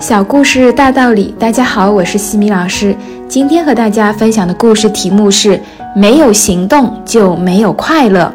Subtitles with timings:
[0.00, 2.96] 小故事大道理，大家好，我是西米老师。
[3.28, 5.60] 今天和大家分享的故事题目是：
[5.94, 8.32] 没有行动就没有快乐。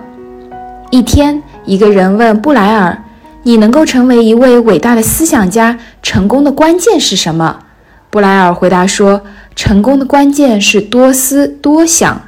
[0.91, 2.95] 一天，一个人问布莱尔
[3.41, 7.57] ：“你能够成为一位伟大的思想家，成功的关键是什么？”
[8.11, 9.21] 布莱尔回答说
[9.55, 12.21] ：“成功的关键是多思多想。”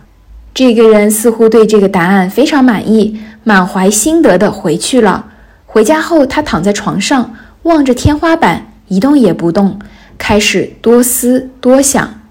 [0.56, 5.26] 这个人似乎对这个答案非常满意，满怀心得地回去了。
[5.68, 9.80] 回家后，他躺在床上，望着天花板，一动也不动，
[10.18, 12.22] 开始多思多想。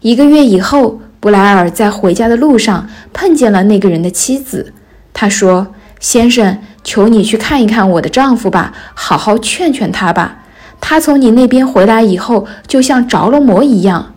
[0.00, 4.72] 一个月以后，布莱尔在回家的路上碰见了那个人的妻子。
[5.12, 5.68] 他说
[6.00, 10.38] ：“先生，求你去看一看我的丈夫吧，好好劝劝他吧。
[10.80, 14.14] 他从你那边回来以后，就像着了魔一样。”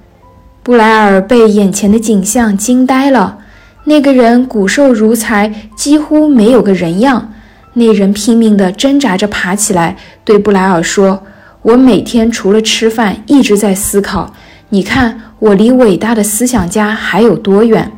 [0.63, 3.37] 布莱尔被眼前的景象惊呆了。
[3.83, 7.31] 那个人骨瘦如柴，几乎没有个人样。
[7.73, 11.21] 那人拼命地挣扎着爬起来，对布莱尔说
[11.65, 14.31] ：“我每天除了吃饭，一直在思考。
[14.69, 17.91] 你看，我离伟大的思想家还有多远？”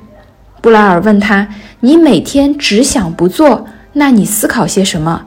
[0.63, 1.45] 布莱尔问他
[1.81, 5.25] ：“你每天只想不做，那你思考些什么？”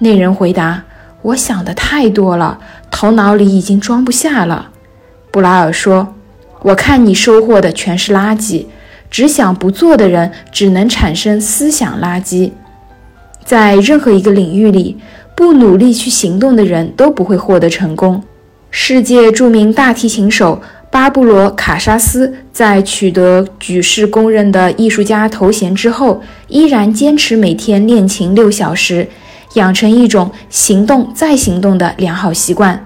[0.00, 0.84] 那人回答
[1.20, 2.58] ：“我想的太多了，
[2.90, 4.70] 头脑里已经装不下了。”
[5.30, 6.14] 布莱尔说。
[6.62, 8.64] 我看你收获的全是垃圾，
[9.08, 12.50] 只想不做的人只能产生思想垃圾。
[13.44, 14.96] 在任何一个领域里，
[15.36, 18.20] 不努力去行动的人都不会获得成功。
[18.70, 29.06] 世界著名大提琴手巴布罗·卡沙斯在取得举世公认的艺术家头衔之后，依然坚持每天练琴六小时，
[29.54, 32.82] 养成一种行动再行动的良好习惯。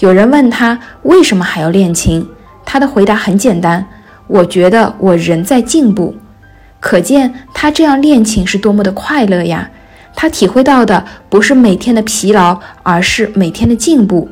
[0.00, 2.26] 有人问他为什么还要练琴？
[2.64, 3.86] 他的回答很简单
[4.26, 6.14] ：“我觉得我人在进步。”
[6.80, 9.70] 可见他这样练琴是多么的快乐呀！
[10.14, 14.28] 他体会到的不是每天的疲劳，而是每天的进步。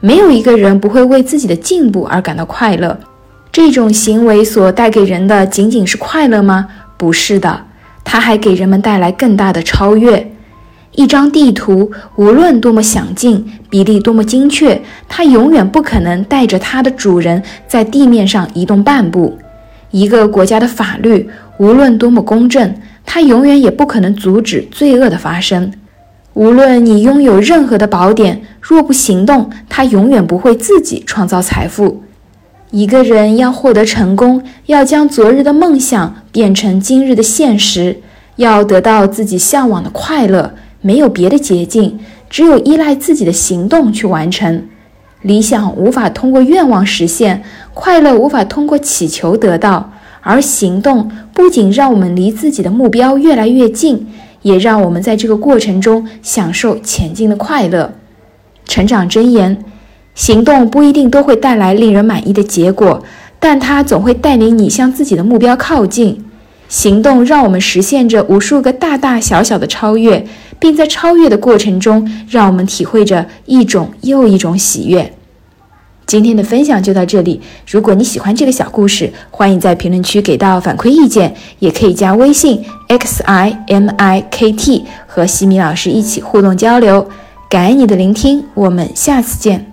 [0.00, 2.98] 没有一个人不会为自己的进步而感到快乐。
[3.52, 6.66] 这种行为所带给人的仅仅是快乐吗？
[6.96, 7.64] 不是的，
[8.02, 10.32] 它还给人们带来更大的超越。
[10.92, 19.38] 一张地图，无论多么详尽，比例多么精确，它永远不可能带着它的主人在地面上移动半步。
[19.90, 21.28] 一个国家的法律，
[21.58, 25.72] 无论多么公正，它永远也不可能阻止罪恶的发生。
[26.34, 32.02] 无论你拥有任何的宝典，若不行动，它永远不会自己创造财富。
[32.70, 37.98] 一个人要获得成功，要将昨日的梦想变成今日的现实，
[38.36, 40.54] 要得到自己向往的快乐。
[40.80, 44.66] 没有别的捷径，只有依赖自己的行动去完成。
[45.20, 49.92] 理想无法通过愿望实现，快乐无法通过祈求得到，
[50.22, 54.06] 而行动不仅让我们离自己的目标越来越近，
[54.40, 57.92] 也让我们在这个过程中享受前进的快乐。
[58.64, 59.64] 成长箴言：
[60.14, 63.02] 行动不一定都会带来令人满意的结果，
[63.38, 66.24] 但它总会带领你向自己的目标靠近。
[66.68, 70.24] 行动让我们实现着无数个大大小小的超越。
[70.62, 75.12] 并在超越的过程中，让我们体会着一种又一种喜悦。
[76.12, 77.40] 今天的分享就到这里。
[77.66, 87.08] 如果你喜欢这个小故事，欢迎在评论区给到反馈意见，也可以加微信 x i m i k t 和西米老师一起互动交流。
[87.48, 89.71] 感恩你的聆听，我们下次见。